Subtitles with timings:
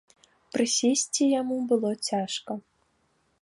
[0.55, 2.57] Прысесці яму было цяжка.